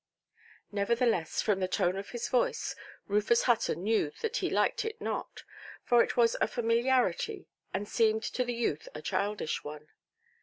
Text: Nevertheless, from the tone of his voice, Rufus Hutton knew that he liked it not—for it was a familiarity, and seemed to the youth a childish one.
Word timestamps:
Nevertheless, 0.71 1.43
from 1.43 1.59
the 1.59 1.67
tone 1.67 1.95
of 1.95 2.09
his 2.09 2.27
voice, 2.27 2.75
Rufus 3.05 3.43
Hutton 3.43 3.83
knew 3.83 4.11
that 4.21 4.37
he 4.37 4.49
liked 4.49 4.83
it 4.83 4.99
not—for 4.99 6.01
it 6.03 6.17
was 6.17 6.35
a 6.41 6.47
familiarity, 6.47 7.45
and 7.71 7.87
seemed 7.87 8.23
to 8.23 8.43
the 8.43 8.55
youth 8.55 8.87
a 8.95 9.03
childish 9.03 9.63
one. 9.63 9.89